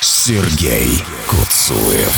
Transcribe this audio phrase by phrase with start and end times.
[0.00, 2.14] Сергей Куцуев.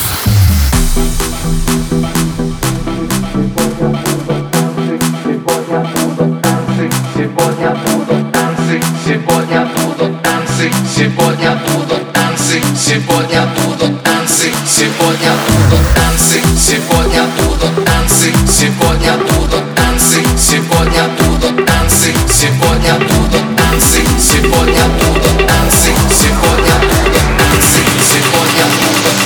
[7.14, 16.42] Сегодня будут танцы, сегодня будут танцы, сегодня будут танцы, сегодня будут танцы, сегодня будут танцы,
[16.58, 25.90] сегодня будут танцы, сегодня будут танцы, сегодня будут танцы, сегодня будут танцы, сегодня будут танцы,
[26.10, 26.89] сегодня будут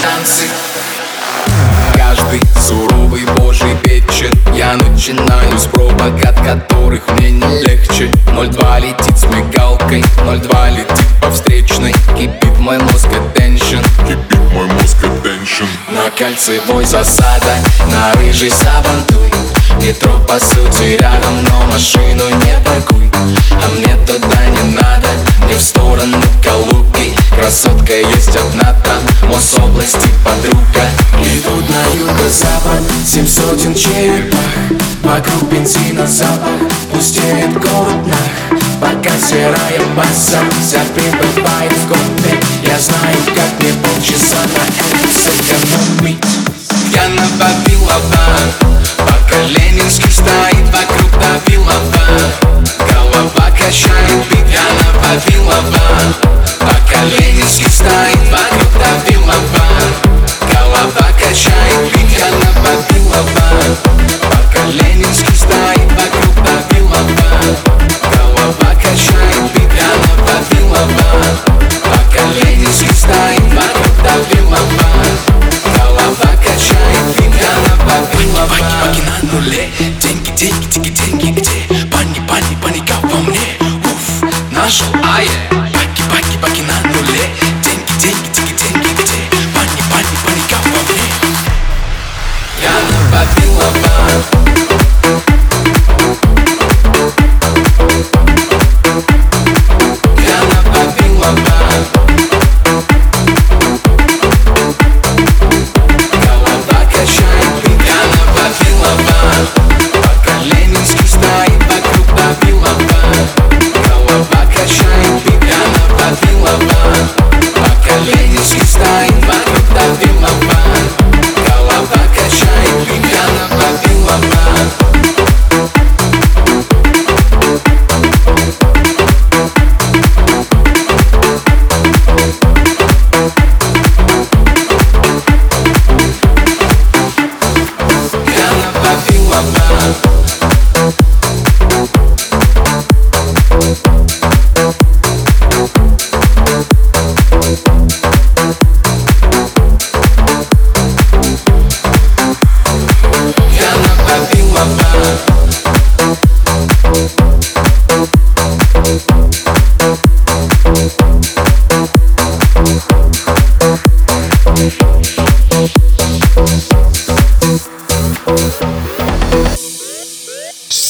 [0.02, 0.44] танцы.
[1.94, 4.30] Каждый суровый божий вечер.
[4.54, 8.10] Я начинаю с пробок, от которых мне не легче.
[8.26, 11.92] 02 летит с мигалкой 02 летит по встречной.
[12.16, 13.84] Кипит мой мозг attention.
[14.06, 15.66] Кипит мой мозг attention.
[15.90, 17.56] На кольцевой засада,
[17.90, 19.30] на рыжий сабантуй.
[19.80, 23.10] Метро по сути рядом, но машину не паркуй.
[23.52, 25.08] А мне туда не надо,
[25.48, 26.18] не в сторону
[27.44, 30.80] Красотка есть одна там, Мособласти подруга.
[31.20, 34.40] Идут на юго-запад, семь сотен черепах.
[35.02, 36.48] Вокруг бензина запах,
[36.90, 38.60] пустеет город нах.
[38.80, 46.33] Пока серая баса вся прибывает в кофе Я знаю, как мне полчаса на это сэкономить
[79.24, 79.68] нуле.
[80.00, 81.86] Деньги, деньги, деньги, деньги где?
[81.90, 83.56] Пани, пани, паника во мне.
[83.84, 85.63] Уф, нашел ае баки,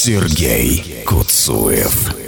[0.05, 2.24] Сергей Куцуев.